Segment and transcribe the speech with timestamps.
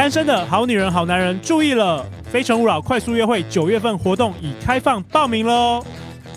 [0.00, 5.84] 单身的好女人、好男人注意了，《非诚勿扰》快速约会九月份活动已开放报名喽。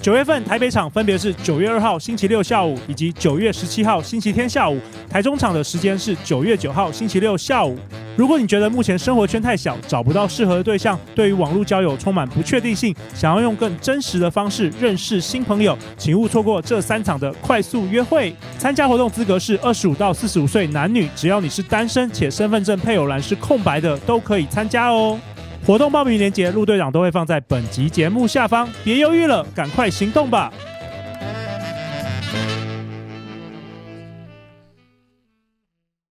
[0.03, 4.77] 九月份台北场分别是九月二号星期六下午以及九月十七号星期天下午，
[5.09, 7.79] 台中场的时间是九月九号星期六下午。
[8.17, 18.35] 如果你觉得目前生活圈太小，找不到适合的对象，对于网络交友充满不确定性，想要用更真实的方式认识新朋友，请勿错过这三场的快速约会。
[18.57, 25.17] 参加活动资格是二十五到四十五岁男女，只要你是单身且身份证配偶栏是空白的，都可以参加哦。
[25.65, 30.51] 活动报名链接，陆队长都会放在本集节目下方，别犹豫了，赶快行动吧！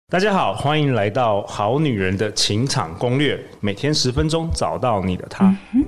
[0.09, 5.55] 大家好，欢迎来到《好女人的情场攻略》，每天十分钟，找到你的他。
[5.74, 5.84] 嗯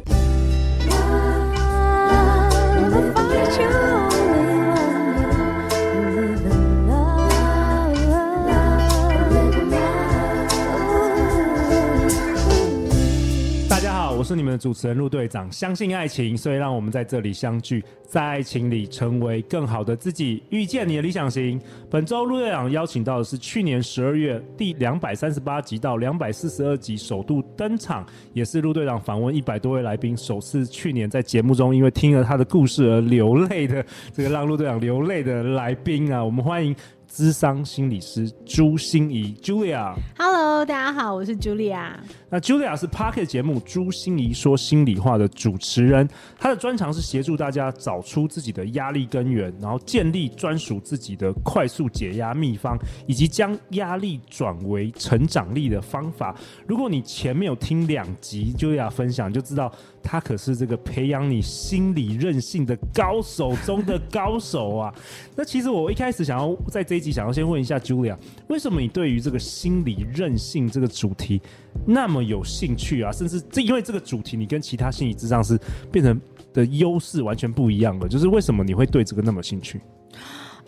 [14.26, 21.60] 是你们的主持人陆队长，相信爱情，所以让我们在这里相聚，在爱情里成为更好的自己，遇见你的理想型。
[21.88, 36.74] 本周陆队长邀请到的是去年十二月第两百三十八集到两百四十二集首度登场，也是陆队长访问一百多位来宾首次去年在节目中因为听了他的故事而流泪的这个让陆队长流泪的来宾啊，我们欢迎。
[37.10, 41.92] 咨商心理师朱心怡 Julia，Hello，大家好，我是 Julia。
[42.28, 56.36] 那 Julia 是 Pocket 节目《朱心怡说心里话》的主持人，她的专长是协助大家找出自己的压力根源，然后建立专属自己的快速解压秘方，以及将压力转为成长力的方法。
[56.66, 59.72] 如果你前面有听两集 Julia 分享，就知道
[60.08, 64.94] 他可是这个培养你心理韧性的高手中的高手啊。
[65.34, 71.42] 那其实我一开始想要在这一集想要先问一下 Julia，为什么你对于这个心理韧性这个主题
[71.84, 73.10] 那么有兴趣啊？
[73.10, 75.58] 甚至这因为这个主题，你跟其他心理智障是
[75.90, 76.20] 变成
[76.54, 78.08] 的优势完全不一样了。
[78.08, 79.80] 就是为什么你会对这个那么兴趣？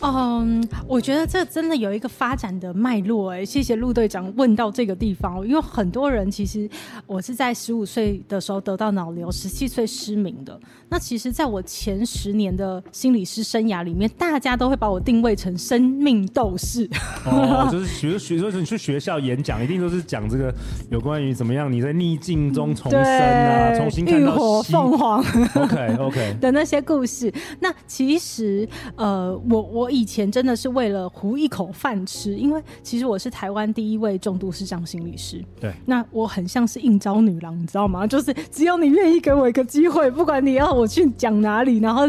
[0.01, 6.69] 嗯，我觉得这真的有一个发展的脉络哎，谢谢陆队长问到这个地方，因为很多人其实
[7.07, 10.59] 我是在十五岁的时候得到脑瘤，十七岁失明的。
[10.89, 16.89] 那其实在我前十年的心理师生涯里面，大家都会把我定位成生命斗士。
[17.27, 20.55] 哦， 就是学学说你去学校演讲，一定都是讲这个
[20.91, 25.19] 有关于怎么样你在逆境中重生啊，重新浴火凤凰
[25.55, 27.33] ，OK OK 的那些故事。
[27.61, 28.67] 那其实
[28.97, 29.88] 呃，我我。
[29.89, 35.43] 我以前真的是为了糊一口饭吃，因为其实我是台湾第一位重度视障心理师。
[35.59, 38.05] 对，那我很像是应招女郎，你知道吗？
[38.07, 42.03] 就是只要你愿意给我一个机会，不管你要我去讲哪里，然后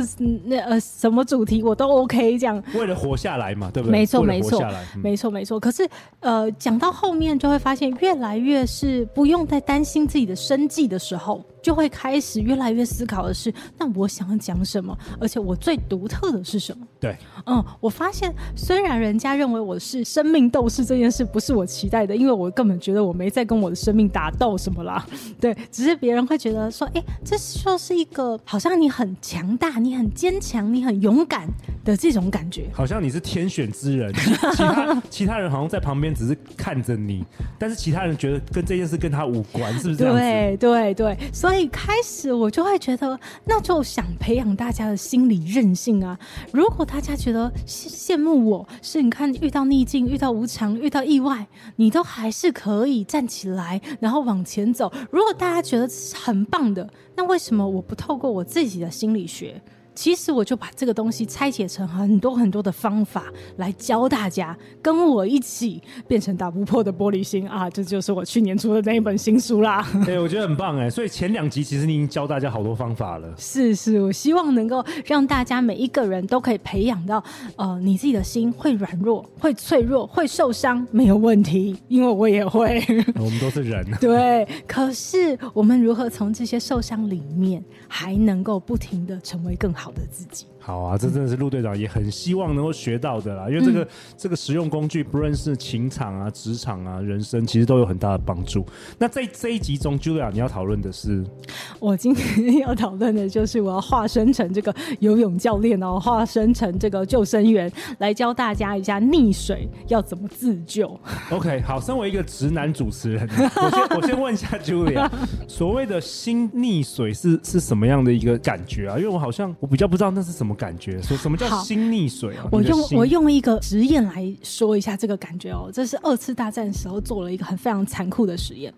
[0.44, 2.38] 那呃什么主题我都 OK。
[2.38, 3.91] 这样为了活下来嘛，对不对？
[3.94, 4.62] 没错，没错，
[5.01, 5.57] 没错，没错。
[5.57, 5.88] 可是
[6.19, 11.41] 呃，讲到后面就会发现，越来越是不用再担心自己的生计的时候。
[11.62, 14.97] 就会开始越来越思考的是，那我想要讲什么？
[15.19, 16.88] 而且我最独特的是什么？
[17.01, 17.13] 对，
[17.45, 25.06] 嗯，我发现虽然人家认为我是生命斗士，这件事不是我期待的，因为我根本觉得我没在跟我的生命打斗什么啦。
[25.40, 31.47] 对，只是别人会觉得说，哎，这就是一个好像你很强大、你很坚强、你很勇敢
[31.84, 34.13] 的这种感觉，好像你是天选之人，
[34.53, 37.24] 其他其他人好像在旁边只是看着你，
[37.57, 40.19] 但是其他人觉得跟这件事跟他无关，是不是这样子？
[40.19, 46.18] 对对对，所以开始我就会觉得，那就想培养大家的心理韧性啊！
[46.51, 54.92] 如果大家觉得羡慕我，是你看遇到逆境、遇到无常、遇到意外，你都还是可以站起来，然后往前走。
[55.12, 59.62] 如果大家觉得很棒的，那为什么我不透过我自己的心理学？
[60.00, 63.26] 其实我就把这个东西拆解成很多很多的方法
[63.58, 67.70] 来教大家，跟我一起变成打不破的玻璃心啊！
[67.70, 69.86] 这就是我去年出的那一本新书啦。
[70.08, 70.90] 对，我觉得很棒哎。
[70.90, 73.30] 所以前两集其实你已经教大家好多方法了。
[73.38, 77.22] 是是，我希望能够让大家每一个人都可以培养到，
[77.58, 82.81] 呃，你自己的心会软弱、会脆弱、会受伤，没有问题， 因为我也会。
[83.16, 83.86] 我们都是人。
[84.00, 90.45] 对，可是我们如何从这些受伤里面，还能够不停的成为更好的自己。
[90.69, 98.63] 好啊，这真的是陆队长也很希望能够学到的啦，因为这个、嗯、这个实用工具，不论是情场啊、职场啊、人生，其实都有很大的帮助。
[99.00, 101.25] 那在这一集中，Julia，你要讨论的是，
[101.81, 110.88] 我今天要讨论的就是我要化身成这个游泳教练哦，化身成这个救生员，来教大家一下溺水要怎么自救。
[111.33, 115.10] OK，好，身为一个直男主持人，我先我先问一下 Julia，
[115.48, 118.95] 所谓的心溺水是是什么样的一个感觉啊？
[119.00, 120.56] 因为我好像我比较不知道那是什么。
[120.59, 121.01] 感觉？
[121.01, 122.45] 说什么叫心溺水啊？
[122.51, 125.71] 我用我用一个实验来说一下这个感觉哦。
[125.73, 128.73] 这是二次大战时候做了一个很非常残酷的实验，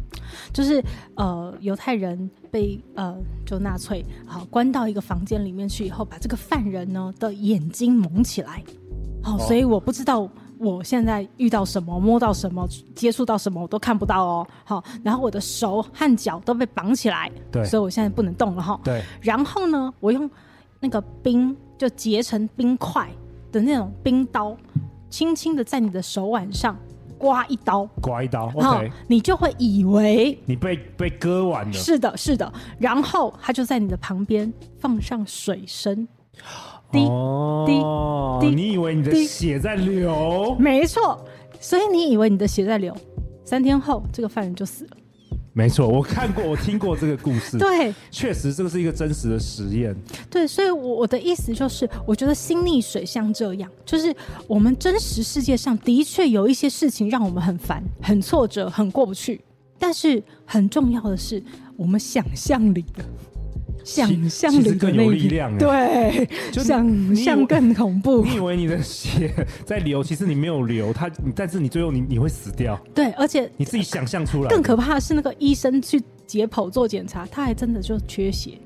[0.53, 0.83] 就是
[1.15, 8.63] 呃犹太人被呃就纳粹好关到一个房间里面去以后，把这个犯人呢的眼睛蒙起来，
[9.23, 10.29] 好、哦，所以我不知道。
[10.63, 14.47] 我现在遇到什么，摸到什么，接触到什么，我都看不到哦。
[14.63, 18.79] 好，然后我的手和脚都被绑起来，对，所以我现在不能动了哈。
[18.83, 20.29] 对，然后呢，我用
[20.79, 23.09] 那个冰就结成冰块
[23.51, 24.55] 的那种冰刀，
[25.09, 26.77] 轻轻的在你的手腕上
[27.17, 31.73] 刮一刀，刮一刀，OK，你就会以为你被被割完了。
[31.73, 32.53] 是的，是的。
[32.77, 36.07] 然后他就在你的旁边放上水声。
[36.91, 36.99] 滴
[37.65, 37.79] 滴
[38.41, 40.55] 滴，你以为你的血在流？
[40.59, 41.25] 没错，
[41.59, 42.95] 所以你以为你的血在流。
[43.43, 44.97] 三天后，这个犯人就死了。
[45.53, 47.57] 没错，我看过，我听过这个故事。
[47.57, 49.94] 对，确实这个是一个真实的实验。
[50.30, 54.15] 对，所以，我我的意思就是，我觉得心溺水像这样，就是
[54.48, 59.42] 我们真实世界上的确有一些事情让我们很烦、很挫折、很过不去，
[59.77, 61.44] 但是很重要的是，
[61.75, 63.03] 我们想象里的。
[63.83, 68.23] 想象力更有力量，对，想象更恐怖。
[68.23, 69.33] 你以为你的血
[69.65, 72.79] 在流，其实你没有流，它，但是你最后你你会死掉。
[72.93, 74.49] 对，而且你自己想象出来。
[74.49, 78.57] 更可怕的是，那个医生去解剖做检查，他还真的就缺血。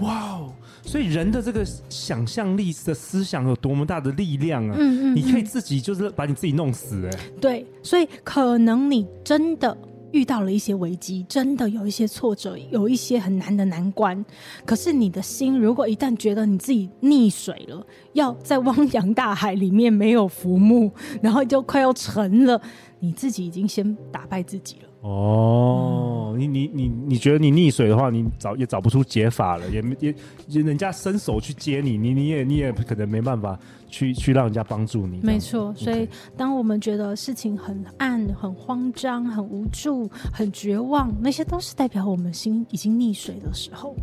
[0.00, 0.52] 哇哦！
[0.82, 4.76] 所以人的这个想象力的思想有多么大的力量啊！
[4.78, 7.18] 嗯嗯，嗯，你可以自己就是把你自己弄死哎。
[7.40, 9.76] 对，所以可能你真的。
[10.14, 14.24] 遇到了一些危机，真的有一些挫折，有一些很难的难关。
[14.64, 22.62] 可是你的心，如果一旦觉得你自己溺水了，要在汪洋大海里面没有浮木，然后就快要沉了，
[23.00, 24.88] 你自己已经先打败自己了。
[25.02, 35.20] 哦，嗯、你你你你觉得你溺水的话，你找也找不出解法了，也也人家伸手去接你，你你也你也可能没办法去去让人家帮助你。
[35.22, 36.08] 没错，所以
[36.38, 43.94] 当我们觉得事情很暗、很慌张、很无助、很绝望，那些都是代表我们心已经溺水的时候。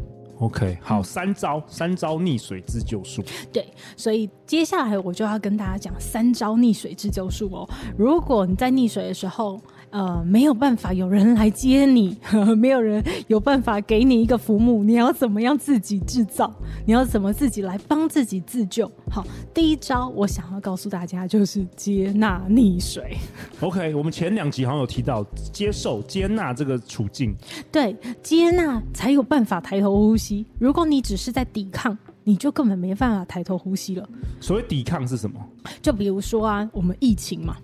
[0.41, 3.23] OK，好，三招三招溺水自救术。
[3.53, 3.63] 对，
[3.95, 7.69] 所以接下来我就要跟大家讲三招溺水自救术哦。
[7.95, 9.61] 如果你在溺水的时候，
[9.91, 16.53] 呃，没有办法有人来接你，呵呵，没有人有办法给你一个浮木，你要怎么样自己制造？
[16.85, 18.89] 你要怎么自己来帮自己自救？
[19.09, 23.17] 好，第一招我想要告诉大家就是接纳溺水。
[23.59, 27.35] OK，我们前两集好像有提到接受、接纳这个处境。
[27.71, 30.45] 对，接纳才有办法抬头呼吸。
[30.57, 34.07] 如果你只是在抵抗，你就根本没办法抬头呼吸了。
[34.39, 35.37] 所谓抵抗是什么？
[35.81, 37.57] 就比如说啊，我们疫情嘛。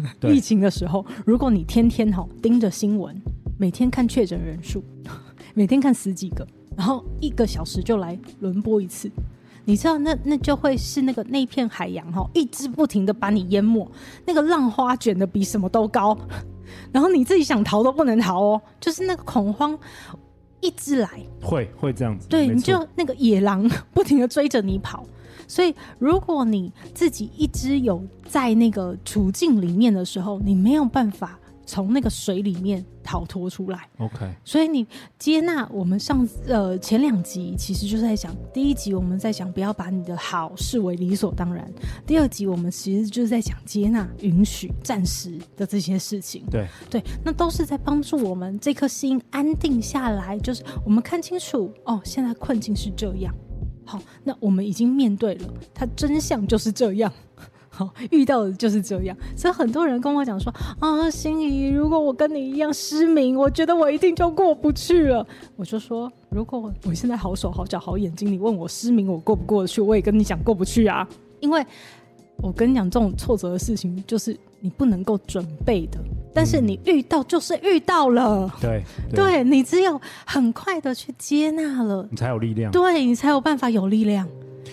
[0.28, 3.20] 疫情的时候，如果你天天哈盯着新闻，
[3.58, 4.82] 每天看确诊人数，
[5.54, 6.46] 每天看十几个，
[6.76, 9.10] 然后一个小时就来轮播一次，
[9.64, 13.86] 你知道那那就会是那个那片海洋哈，一直不停的把你淹没，
[14.26, 16.16] 那个浪花卷的比什么都高，
[16.92, 19.78] 然后你自己想逃都不能逃哦，就是那个恐慌
[20.60, 21.08] 一直来，
[21.42, 25.04] 会会这样子，对，你就那个野狼不停的追着你跑。
[25.50, 31.36] 所以，如果你自己一直有在那个处境里面的时候，你没有办法
[31.66, 33.88] 从那个水里面逃脱出来。
[33.98, 34.32] OK。
[34.44, 34.86] 所以你
[35.18, 41.68] 接纳我们上呃前两集其实就是在讲，第一集我们在讲不要把你的好视为理所当然，
[42.06, 46.44] 第二集我们其实就是在讲接纳、允许、暂时的这些事情。
[46.48, 53.34] 对对，那都是在帮助我们这颗心安定下来，就是我们看清楚哦，现在困境是这样。
[53.90, 57.12] 好，那我们已经面对了，它真相就是这样。
[57.68, 65.26] 好，遇到的就是这样，所以很多人跟我讲说啊，心仪，如果我跟你一样失明，我觉得我一定就过不去了。
[65.56, 71.08] 我就说，如果我现在好手好脚好眼睛，你问我失明我过不过得去，我也跟你讲过不去啊，
[71.40, 71.64] 因为。
[72.42, 75.98] 我跟你讲，这种挫折的事情，就是你不能够准备的，
[76.34, 84.28] 但是你遇到就是遇到了，嗯、对，对，对你只有很快的去接纳了，你才有力量，对你才有办法有力量。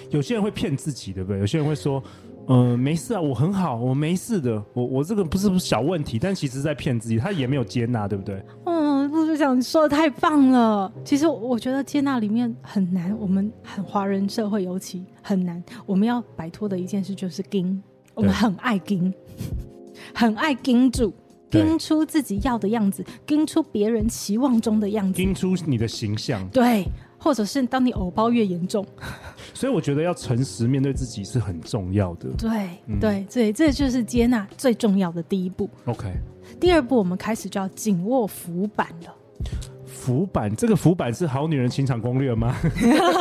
[0.09, 1.39] 有些人会骗自己，对不对？
[1.39, 2.01] 有些人会说，
[2.47, 8.41] 嗯、呃，没事啊，我很好，我没事的，我我这个不是不是小问题，但其实在骗自己，他也没有接纳，对不对？
[8.65, 10.91] 嗯，陆队长，你说的太棒了。
[11.03, 15.61] 其实我觉得接纳里面很难，我们很华人社会尤其很难。
[15.85, 17.81] 我们要摆脱的一件事就是盯，
[18.13, 19.13] 我们很爱盯，
[20.13, 21.13] 很爱盯住，
[21.49, 26.47] 盯出自己要的样子，盯出别人期望中的样子，盯出你的形象。
[26.49, 26.85] 对。
[27.19, 28.85] 或者是当你偶包越严重，
[29.51, 32.29] 所以我觉得要诚实面对自己是很重要的。
[32.37, 35.67] 对、嗯、对对，这就是接纳最重要的第一步。
[35.85, 36.13] OK，
[36.59, 39.15] 第二步我们开始就要紧握浮板了。
[39.97, 42.55] 浮板，这个浮板是好女人情场攻略吗？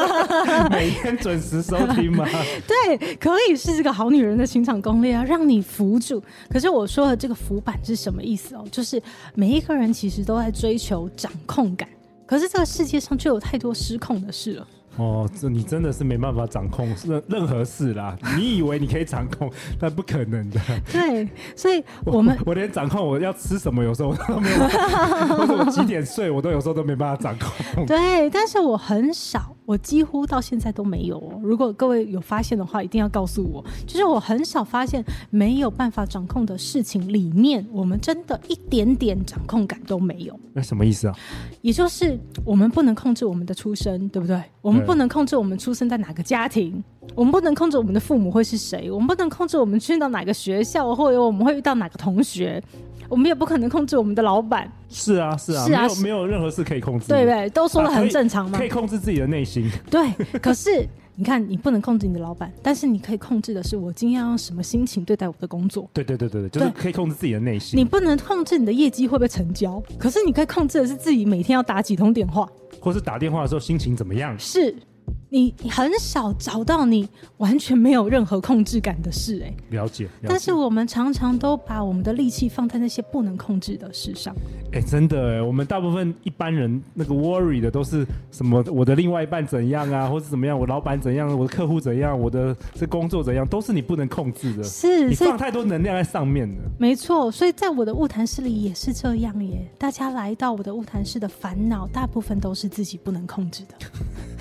[0.70, 2.28] 每天准时收听吗？
[2.68, 6.22] 对，可以是这个好女人的情场攻略啊，让你浮住。
[6.50, 8.64] 可是我说的这个浮板是什么意思哦？
[8.70, 9.02] 就是
[9.34, 11.88] 每一个人其实都在追求掌控感，
[12.26, 14.68] 可是这个世界上就有太多失控的事了。
[14.96, 18.16] 哦，这你真的是没办法掌控任任何事啦！
[18.36, 20.60] 你以为你可以掌控，但不可能的。
[20.92, 24.58] 对，所以我们我，我连掌控我要吃什么，有时候我都没有
[25.36, 27.86] 或者我几点睡，我都有时候都没办法掌控。
[27.86, 29.55] 对，但是我很少。
[29.66, 31.40] 我几乎到现在都没有哦。
[31.42, 33.64] 如果各位有发现的话，一定要告诉我。
[33.86, 40.38] 就是我很少发现没有办法掌控的事情里面，我们真的一点点掌控感都没有。
[40.52, 41.14] 那什么意思啊？
[41.62, 44.40] 也就是我们不能控制我们的出生，对不对？
[44.62, 46.82] 我们不能控制我们出生在哪个家庭，
[47.14, 52.62] 我们不能控制我们的父母会是谁，我们不能控制我们去到哪个学校，或者我们会遇到哪个同学。
[53.08, 54.70] 我们也不可能控制我们的老板。
[54.88, 57.48] 是啊，是啊，是啊，没有没有任何事可以控制，对不对？
[57.50, 59.70] 都说的很正常嘛，可以控制自己的内心。
[59.88, 60.10] 对，
[60.42, 60.84] 可是
[61.14, 65.88] 你看，你不能控制你的老板，但是你可以控制的是我今天要用什么心情对待我的工作。
[65.92, 67.78] 对对对对对，就是可以控制自己的内心。
[67.78, 72.48] 你不能控制你的业绩会不会成交，可是你可以控制的是自己每天要打几通电话，
[72.80, 74.36] 或是打电话的时候心情怎么样。
[74.36, 74.74] 是。
[75.28, 80.08] 你很少找到你完全没有任何控制感的事，哎，了解。
[80.22, 84.34] 但是我们常常都把我们的力气放在那些不能控制的事上。
[84.72, 88.64] 哎，真的哎，我们大部分一般人那个 worry 的都是什么？
[88.70, 90.58] 我的另外一半怎样啊，或是怎么样？
[90.58, 91.36] 我老板怎样？
[91.36, 92.18] 我的客户怎样？
[92.18, 93.46] 我的这工作怎样？
[93.46, 94.62] 都是你不能控制的。
[94.62, 96.62] 是，你放太多能量在上面了。
[96.78, 99.66] 没错，所以在我的物谈室里也是这样耶。
[99.76, 103.74] 大家来到我的物谈室的烦恼，大部分都是自己不能控制的。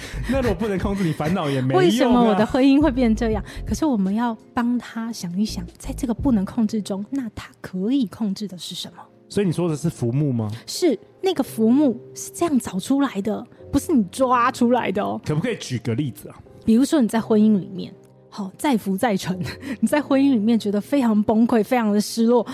[0.30, 1.84] 那如果不能控制，你烦恼也没用啊。
[1.84, 3.44] 为什么我的婚姻会变这样？
[3.66, 9.04] 可是我们要帮他想一想，在这个不能控制中，那他可以控制的是什么？
[9.28, 10.50] 所以你说的是浮木吗？
[10.68, 15.20] 是，那个浮木是这样找出来的，不是你抓出来的哦。
[15.26, 16.36] 可不可以举个例子啊？
[16.64, 17.92] 比如说你在婚姻里面，
[18.30, 19.38] 好，再浮再沉，
[19.82, 22.46] 你在婚姻里面觉得非常崩溃，非常的失落，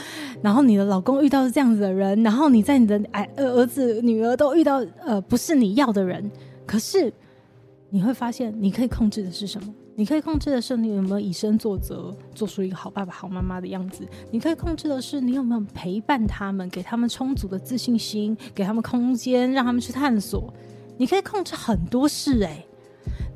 [0.42, 6.32] 然后你的老公遇到这样子的人，然后你在你的儿儿子女儿都遇到呃不是你要的人，
[6.66, 7.14] 可是。
[7.94, 9.74] 你会发现，你可以控制的是什么？
[9.96, 14.08] 你可以控制的是你有没有以身作则，做出一个好爸爸、好妈妈的样子。
[14.32, 20.52] 你可以控制的是你有没有陪伴他们，给他们充足的自信心，给他们空间，让他们去探索。
[20.98, 22.66] 你可以控制很多事，诶，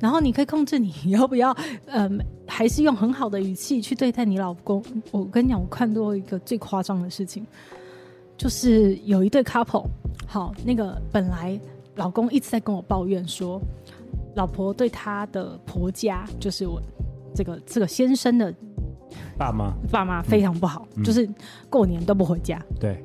[0.00, 4.82] 然后你可以控制你要不要，嗯，还是用很好的语气去对待你老公。
[5.10, 7.46] 我跟你讲，我看到一个最夸张的事情，
[8.38, 9.86] 就是有一对 couple，
[10.26, 11.60] 好，那个本来
[11.96, 13.60] 老公一直在跟我抱怨说。
[14.36, 16.80] 老婆对他的婆家，就是我
[17.34, 18.54] 这个这个先生的
[19.36, 21.28] 爸妈，爸妈非常不好，嗯、就是
[21.68, 22.62] 过年都不回家。
[22.78, 23.02] 对，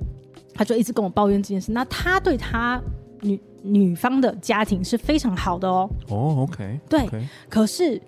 [0.53, 1.71] 他就一直跟我抱怨这件事。
[1.71, 2.81] 那他对他
[3.21, 5.89] 女女方的家庭是非常好的哦。
[6.09, 7.23] 哦，OK，对，okay.
[7.49, 8.01] 可是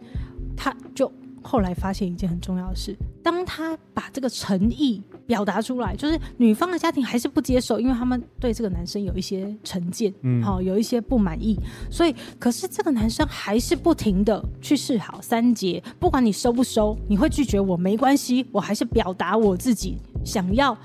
[0.56, 1.12] 他就。
[1.46, 11.58] 后来发现一件很重要的事，当他把这个诚意表达出来，就是女方的家庭还是不接受，因为他们对这个男生有一些成见，嗯，好，有一些不满意，
[11.90, 20.78] 所以，可是这个男生还是不停的去示好三节，不管你收不收，你会拒绝我没关系，我还是表达我自己想要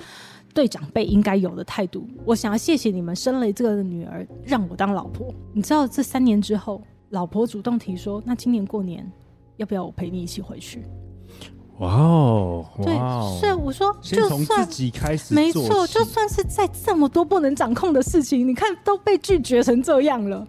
[0.54, 5.34] 对长辈应该有的态度，我想要谢谢你们生了这个女儿，让我当老婆。
[5.52, 6.80] 你知道这三年之后，
[7.10, 9.04] 老婆主动提说，那今年过年。
[9.56, 10.84] 要不要我陪你一起回去？
[11.78, 12.92] 哇哦，对，
[13.38, 20.46] 所以我说，就算从自己开始，没错，就算是在这么多不能掌控的事情，你看都被拒绝成这样了，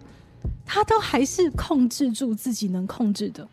[0.66, 3.46] 他都还是控制住自己能控制的。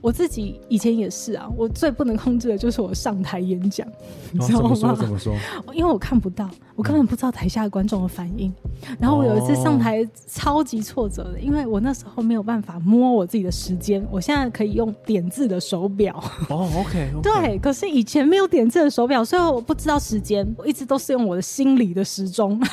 [0.00, 3.92] 我自己以前也是啊，我最不能控制的就是我上台演讲，哦、
[4.32, 4.74] 你知道吗？
[4.74, 4.96] 怎么说？
[4.96, 5.34] 怎么说？
[5.72, 8.52] 因为我看不到，我根本不知道台下的观众的反应。
[9.00, 14.06] 然后我有一次上台超级挫折的，因为我那时候没有办法摸我自己的时间。
[14.10, 16.14] 我现在可以用点字的手表。
[16.50, 17.22] 哦，OK, okay。
[17.22, 20.46] 对，可是以前没有点字的手表，所以我不知道时间。
[20.58, 22.60] 我一直都是用我的心理的时钟。
[22.60, 22.68] 哇，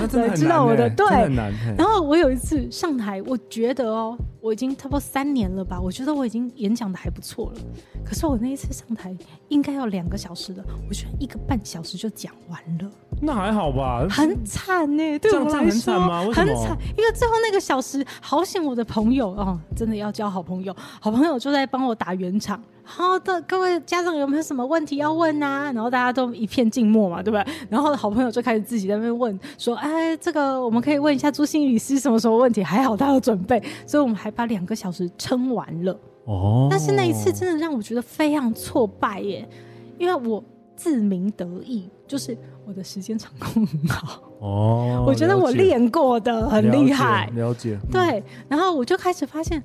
[0.00, 0.36] 那真的。
[0.36, 1.52] 知道我的对，很难。
[1.78, 6.72] 然后我有一次上台，我觉得哦，我已经差不多三年了吧，我觉得我已经演。
[6.72, 7.60] 讲的还不错了，
[8.02, 9.14] 可是我那一次上台
[9.48, 12.90] 应该要两个小时的，我居然一个半小时就讲完了。
[13.20, 14.06] 那还好吧？
[14.08, 16.24] 很惨呢、欸，对很惨吗？
[16.32, 22.62] 很惨，因为最后那个小时，好险我的朋友哦，真的要交好朋友，好朋友就在帮我打圆场。
[22.84, 25.70] 好的，各位家长有没有什么问题要问啊？
[25.72, 27.54] 然后大家都一片静默嘛，对不对？
[27.70, 35.96] 然后好朋友就开始自己在那边问，说：“哎，这个我们可以问一下朱心理师什么什么问题？”还好他有准备，所以我们还把两个小时撑完了。
[36.24, 39.48] 哦，但是那一次真的让我觉得非常挫败耶，
[39.96, 40.42] 因为我
[40.74, 44.22] 自鸣得意，就是我的时间掌控很好。
[44.40, 47.26] 哦， 我觉得我练过的很厉害。
[47.34, 47.74] 了解。
[47.74, 49.62] 了解对，嗯、然后我就开始发现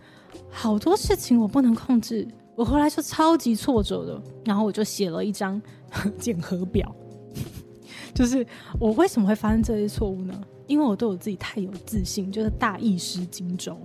[0.50, 4.22] 好多事情我不能控制，我后来就超级挫折的。
[4.46, 5.62] 然后我就写了一张
[6.20, 6.94] 检核表，
[8.14, 8.46] 就是
[8.80, 10.34] 我为什么会发生这些错误呢？
[10.68, 13.78] 因为我对我自己太有自信，就是大意失荆州。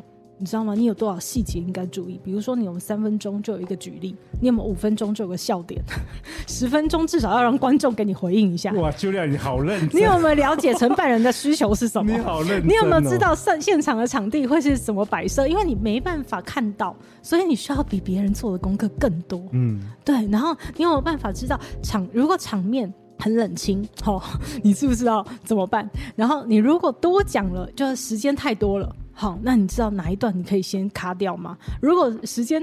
[0.43, 0.75] 你知道吗？
[0.75, 2.19] 你有多少细节应该注意？
[2.25, 5.81] 比如说，你有三分钟就有一个举例，你有没有五分钟就有个笑点？
[6.49, 8.73] 十分钟至少要让观众给你回应一下。
[8.73, 10.01] 哇，Julia，你好认真！
[10.01, 12.11] 你有没有了解承办人的需求是什么？
[12.11, 12.65] 你好认真哦。
[12.67, 15.47] 你有没有知道现现场的场地会是什么摆设？
[15.47, 19.41] 因为你没办法看到，所以你需要比别人做的功课更多。
[19.53, 20.27] 嗯，对。
[20.27, 24.21] 然后你有没有办法知道场如果场面很冷清，哦，
[24.65, 25.89] 你知不知道怎么办？
[26.17, 28.93] 然后你如果多讲了，就是时间太多了。
[29.23, 31.57] 好，那你知道哪一段你可以先卡掉吗？
[31.81, 32.61] 如果时间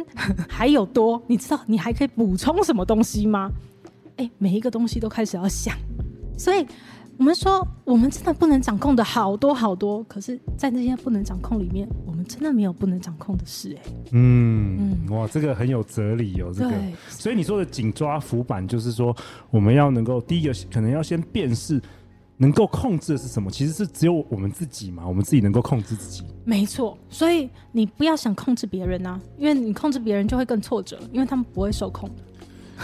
[0.50, 3.50] 还有多，你知道你还可以补充什么东西吗？
[4.18, 5.74] 哎，每一个东西都开始要想，
[6.38, 6.68] 所以
[7.16, 10.04] 我们说，我们真的不能掌控的好多好多。
[10.04, 13.74] 可是，在那些不能掌控里面，我们真的没有不能掌控的事。
[13.82, 16.72] 哎，嗯嗯，哇，这个很有哲理哦，这个。
[16.72, 19.16] 对所以你说的紧抓浮板，就是说
[19.50, 21.82] 我们要能够第一个可能要先辨识。
[22.41, 23.51] 能够控制的是什么？
[23.51, 26.24] 其实是只有我们自己嘛，我们自己能够控制自己。
[26.46, 32.10] 没错，所以你不要想控制别人啊，因为你控制别人就会更挫折，因为他们不会受控。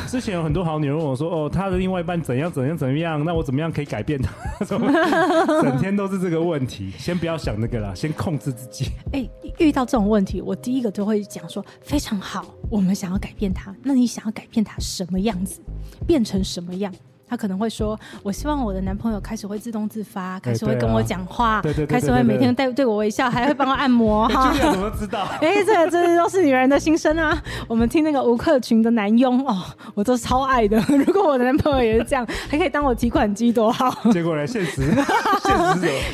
[0.07, 3.23] 之前有很多好女人问我说：“哦，她的另外一半怎样怎样怎样？
[3.23, 4.29] 那我怎么样可以改变她？
[4.67, 6.91] ”整天都是这个问题。
[6.97, 8.91] 先不要想那个啦， 先控制自己。
[9.13, 13.73] 哎、欸，遇到这种问题，我第一个就会讲说：“非常好，我们想要改变她。
[13.83, 15.61] 那你想要改变她什么样子？
[16.05, 16.93] 变成什么样？”
[17.27, 25.25] 他可能会说：“我希望我的男朋友开始会自动自发，开始会跟我讲话，开始会每天对对我微笑，还会帮我按摩。”哈，怎么知道？
[25.41, 27.41] 哎，这个这都是女人的心声啊！
[27.67, 29.57] 我们听那个吴克群的男佣哦，
[29.95, 30.77] 我都超爱的。
[31.05, 33.89] 如果我的男朋友也是这样， 还可以当我提款机，多好！
[34.11, 34.45] 结果呢？
[34.45, 34.83] 现实，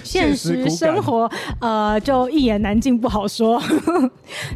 [0.04, 3.62] 现实，现实生活，呃，就一言难尽，不好说。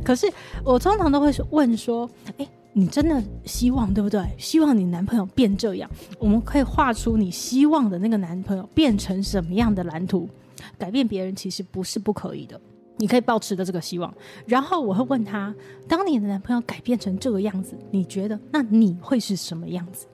[0.03, 0.31] 可是
[0.63, 2.09] 我通常都会问说
[2.39, 4.21] ：“哎。”你真的希望对不对？
[4.37, 5.89] 希望你男朋友变这样，
[6.19, 10.27] 我们可以画出你希望的那个男朋友变成什么样的蓝图。
[10.77, 12.59] 改变别人其实不是不可以的，
[12.97, 14.13] 你可以保持的这个希望。
[14.45, 15.55] 然后我会问他：
[15.87, 20.05] 当你的男朋友改变成这个样子，你觉得那你会是什么样子？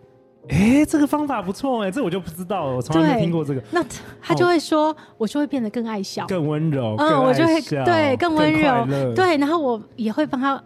[0.50, 3.64] 哎，这个方法不错哎，这我就不知道了，我从来没听过这个。
[3.72, 3.84] 那
[4.22, 10.62] 他就会说，哦、我就会变得更爱笑，更温柔，嗯，我就会对更温柔，对，然后我也会帮他，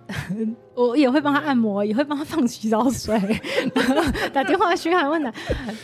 [0.75, 3.17] 我也会帮他按摩， 也会帮他放洗澡水，
[4.33, 5.33] 打电话嘘寒问暖。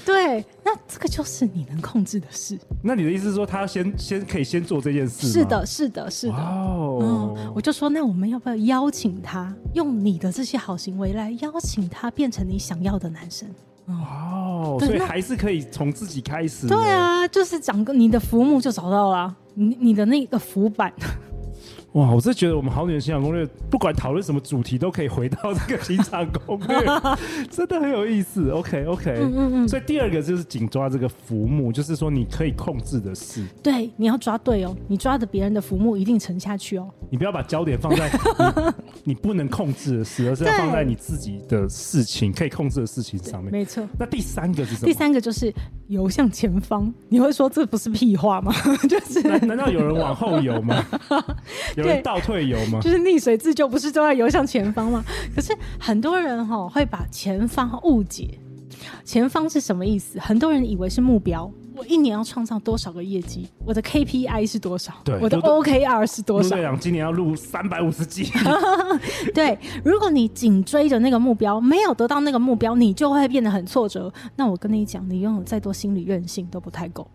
[0.05, 2.59] 对，那这个就是你能控制的事。
[2.83, 5.27] 那你的意思是说，他先先可以先做这件事？
[5.27, 6.33] 是的，是的，是的。
[6.33, 13.47] 哦，嗯，我就说，那我们要不要邀请他，用你的这些好行为来邀请他变成你想要的男生？
[13.87, 16.67] 哦，所以还是可以从自己开始。
[16.67, 20.93] 对啊，就是讲个你的浮木就找到了，你你的那个浮板。
[21.93, 26.85] 哇，我是觉得我们好女人情场攻略，不管讨论什么主题，都可以回到这个情场攻略，
[27.51, 28.49] 真的很有意思。
[28.49, 29.67] OK OK，嗯嗯嗯。
[29.67, 33.45] 所以第二个就是紧抓这个浮木，就是说你可以控制的事。
[33.61, 36.89] 对，你要抓对哦，你抓着别人的浮木一定沉下去哦。
[37.09, 38.09] 你不要把焦点放在
[39.03, 43.51] 你， 你不能控制的事，而是要放在你自己的事情可以控制的事情上面。
[43.51, 43.85] 没错。
[43.99, 44.87] 那第三个是什么？
[44.87, 45.53] 第三个就是
[45.91, 46.91] 游向前方。
[47.09, 48.51] 你会说这不是屁话吗？
[48.89, 50.83] 就是难难道有人往后游吗？
[51.75, 52.79] 有人倒退游吗？
[52.81, 55.03] 就是溺水自救，不是都要游向前方吗？
[55.35, 58.39] 可是很多人哈会把前方误解，
[59.03, 60.17] 前方是什么意思？
[60.19, 63.47] 很多人以为是目标，我一年要创造多少个业绩？
[63.65, 64.93] 我的 KPI 是多少？
[65.03, 66.49] 对，我的 OKR 是多少？
[66.49, 68.29] 陆队长今年要录三百五十集。
[69.33, 74.11] 对，如果你紧追着那个目标，没有得到那个目标，你就会变得很挫折。
[74.35, 77.07] 那我跟你讲，你拥有再多心理韧性都不太够。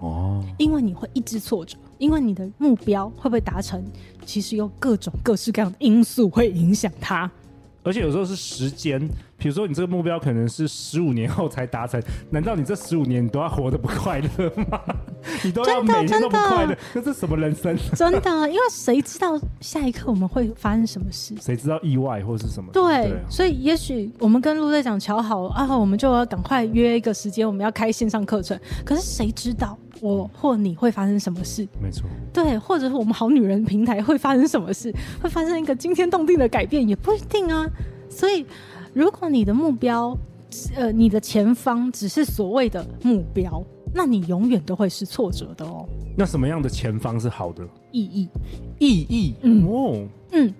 [0.00, 3.82] 哦，因为你会一直挫折，因为你的目标会不会达成，
[4.24, 7.30] 其实有各种各式各样的因素会影响它。
[7.84, 8.98] 而且有时候是时间，
[9.36, 14.80] 比如说你这个目标可能是十五年后才达成，难道你这十五年你都要活得不快乐吗？
[15.42, 16.76] 你都要每天都不快乐？
[16.94, 17.76] 这是什么人生？
[17.94, 21.34] 真的，因为谁知道下一刻我们会发生什么事？
[21.40, 22.70] 谁知道意外或是什么？
[22.72, 28.58] 对，所以也许我们跟陆队长瞧好啊，我们就要赶快约一个时间，我们要开线上课程。
[28.84, 31.66] 可是谁知道我或你会发生什么事？
[31.80, 34.94] 没错，对，或者是我们好女人平台会发生什么事？
[35.22, 37.66] 会发生一个惊天动地的改变，也不一定啊。
[38.10, 38.44] 所以，
[38.92, 40.16] 如果你的目标，
[40.76, 43.62] 呃，你的前方只是所谓的目标，
[43.94, 45.86] 那你永远都会是挫折的哦。
[46.16, 47.64] 那什么样的前方是好的？
[47.92, 48.28] 意义，
[48.80, 50.52] 意义，嗯哦，嗯，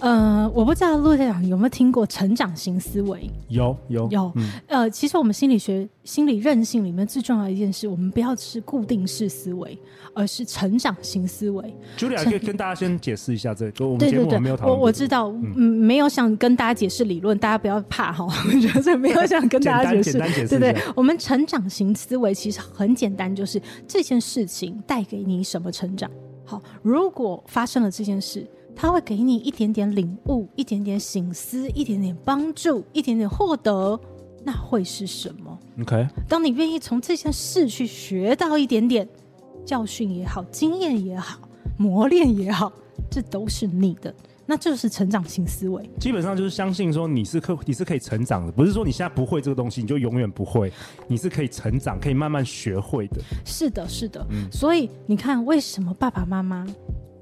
[0.00, 3.30] 呃，我不知道陆队长有没有听过成长型思维？
[3.48, 4.32] 有有有。
[4.36, 9.78] 嗯、呃，其实我们心理学、心理韧性里面最重要的一件事，我们不要是固定式思维，
[10.12, 11.74] 而是成长型思维。
[11.96, 14.78] Julia 可以跟大家先解释一下这个，我们节目没有讨论。
[14.78, 18.26] 我我知道，嗯，没有想跟大家解释理论，大家不要怕哈。
[18.28, 20.76] 我觉得没有想跟大家解释，对对。
[20.94, 26.10] 我们成长型思维其实很简单，就是这件事情带给你什么成长。
[26.44, 28.46] 好，如果发生了这件事。
[28.76, 33.98] 他会给你一点点领悟，一点点醒思，一点点帮助，一点点获得，
[34.44, 39.08] 那会是什么？OK，当你愿意从这件事去学到一点点
[39.64, 41.38] 教训也好，经验也好，
[41.78, 42.70] 磨练也好，
[43.10, 45.88] 这都是你的，那就是成长型思维。
[45.98, 50.70] 基本上就是相信说你是可你是可以成长的，不是说你现在不会这个东西你就永远不会，
[51.08, 53.22] 你是可以成长，可以慢慢学会的。
[53.44, 54.24] 是的，是的。
[54.30, 56.66] 嗯，所以你看，为什么爸爸妈妈？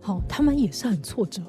[0.07, 1.40] 好，他们也是很挫折。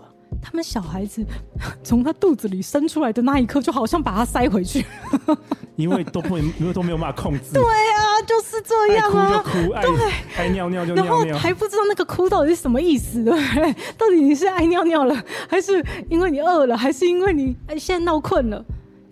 [0.42, 1.26] 他们小孩子
[1.84, 4.86] 从他肚子里生出来的那一刻，就好像把他塞回去，
[5.76, 7.52] 因为都不，因为都没有办法控制。
[7.54, 9.28] 对啊，就是这样啊。
[9.28, 13.74] 爱哭就哭，爱对，爱尿尿就尿尿，然后还不知道那个哭到底是什么意思，对不对？
[13.98, 18.64] 到底你是爱尿尿了，还是因为你饿了，还是因为你现在闹困了？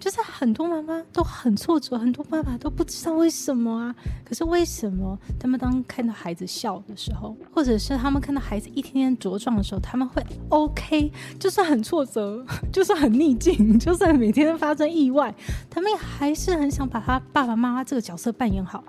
[0.04, 3.96] 就是很多妈妈都很挫折，很多爸爸都不知道为什么啊。
[4.26, 11.10] 可是为什么他们当看到孩子笑的时候，或者是他们看到孩子一天天茁壮的时候，他们会 OK？
[11.39, 15.34] 就算很挫折， 就算很逆境， 就算每天发生意外，
[15.70, 18.84] 他们还是很想把他爸爸妈妈这个角色扮演好。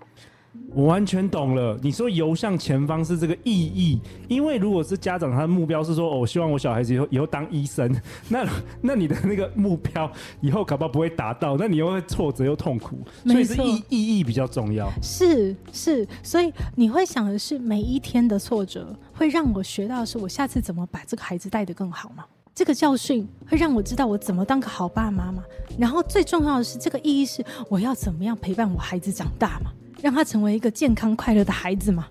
[0.75, 7.95] 我完全懂了，你说游向前方是这个意义，因为如果是家长，他的目标是说，哦，我希望我小孩子以后以后当医生，
[8.29, 8.45] 那
[8.81, 14.91] 那你的那个目标以后搞不好不会达到，那你又会挫折又痛苦，所以是意意义比较重要。
[15.01, 22.25] 是是，所以你会想的是每一天的挫折会让我学到是我下次怎么把这个孩子带得更好吗？
[22.53, 25.45] 这个教训会让我知道我怎么当个好爸妈吗？
[25.79, 29.71] 然后最重要的是这个意义是我要怎么样陪伴我孩子长大吗？
[30.05, 32.07] 让他成为一个健康快乐的孩子吗？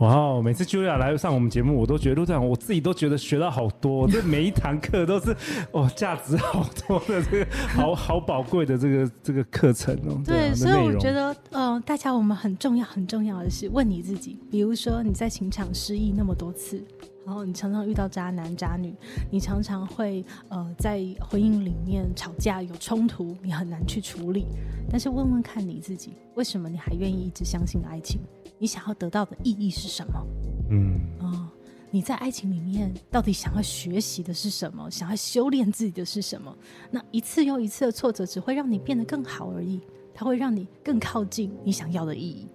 [0.00, 0.40] 哇哦！
[0.42, 4.08] 每次 Julia 来上我们节目，我都觉得陆队长，我自己都觉得学到好多。
[4.08, 5.36] 这每一堂课都是
[5.72, 10.18] 哦，价值好多的这个好 好宝贵的这个这个课程哦。
[10.24, 16.82] 对，对，所以我觉得，呃，大家我们很重要很重要的是问你自己，比如说你在情场失意那么多次。
[17.26, 18.92] 然后你常常遇到渣男渣女，
[19.30, 24.46] 你常常会呃在婚姻里面吵架有冲突，你很难去处理。
[24.90, 28.20] 但是问问看你自己，为什么你还愿意一直相信爱情？
[28.60, 30.26] 你想要得到的意义是什么？
[30.68, 31.50] 嗯啊、呃，
[31.90, 34.90] 你在爱情里面到底想要学习的是什么？
[34.90, 36.54] 想要修炼自己的是什么？
[36.90, 39.80] 那一次又一次的挫折只会让你变得更好而已，
[40.12, 42.46] 它会让你更靠近你想要的意义。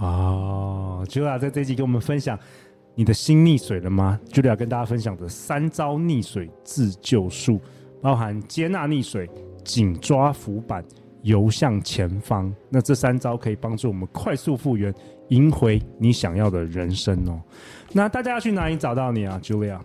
[0.00, 2.36] 哇，Julia 在这一集跟我们分享。
[2.94, 7.58] 你的心溺水了吗？Julia 要跟大家分享的三招溺水自救术，
[8.02, 9.30] 包含接纳溺水、
[9.64, 10.84] 紧抓浮板、
[11.22, 12.52] 游向前方。
[12.74, 14.92] 那这三招可以帮助我们快速复原，
[15.28, 17.38] 赢回你想要的人生哦。
[17.94, 19.78] 那大家要去哪里找到你啊，Julia？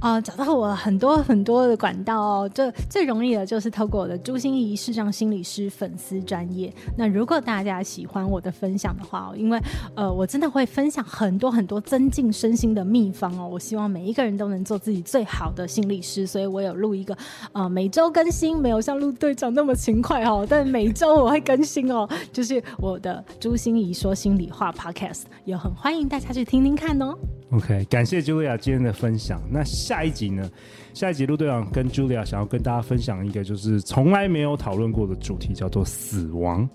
[0.00, 2.50] 啊、找到我很多很多的管道哦。
[2.52, 6.74] 这最容易的就是透过我的朱心仪视障心理师粉丝专业。
[6.98, 9.60] 那如果大家喜欢我的分享的话，因为
[9.94, 13.48] 呃，我真的会分享很多很多增进身心的秘方哦。
[13.48, 17.16] 我希望每一个人都能做自己最好的心理师，所以我有录一个
[17.52, 22.08] 呃每周更新，没有像陆队长那么勤快哦，但每周我会更新哦。
[22.32, 27.16] 就是我的朱心怡说心里话 Podcast，也很欢迎大家去听听看哦。
[27.50, 29.42] OK，感谢 Julia 今天的分享。
[29.50, 30.50] 那下一集呢？
[30.94, 36.68] 下一集陆队长跟 Julia 想要跟大家分享一个就是从来没有讨论过的主题，叫做死亡。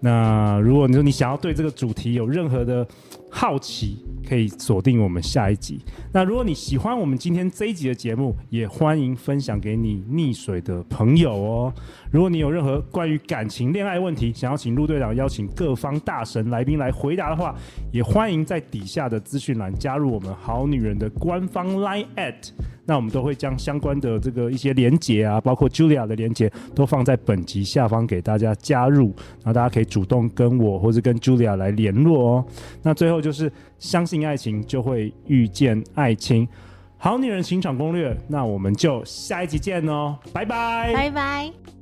[0.00, 2.86] 那如果你说你想要对这个主题有任何的
[3.30, 5.80] 好奇，可以锁定我们下一集。
[6.12, 11.74] 那如果你喜欢我们今天这一集的节目，也欢迎分享给你溺水的朋友哦。
[12.12, 17.54] 如果你有任何关于感情、恋爱问题，想要请陆队长邀请各方大神来宾来回答的话，
[17.92, 22.50] 也欢迎在底下的资讯栏加入我们好女人的官方 Line at。
[22.88, 32.46] 那我们都会将相关的这个一些连接啊，包括 Julia 的连接，都放在本集下方给大家加入，然后大家可以主动跟我或者跟 Julia 来联络哦。
[32.82, 36.48] 那最后就是相信爱情，就会遇见爱情，
[36.96, 38.16] 好女人情场攻略。
[38.26, 41.77] 那我们就下一集见哦，拜拜，拜拜。